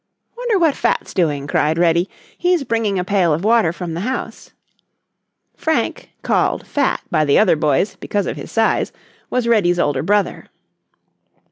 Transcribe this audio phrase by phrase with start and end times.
[0.35, 2.09] "Wonder what Fat's doing?" cried Reddy.
[2.35, 4.51] "He's bringing a pail of water from the house."
[5.55, 8.91] Frank, called "Fat" by the other boys, because of his size,
[9.29, 10.47] was Reddy's older brother.